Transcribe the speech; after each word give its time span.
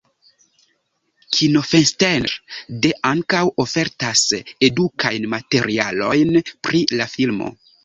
Kinofenster.de 1.35 2.93
ankaŭ 3.11 3.43
ofertas 3.67 4.25
edukajn 4.71 5.31
materialojn 5.37 6.45
pri 6.51 6.85
la 6.99 7.11
filmo. 7.17 7.55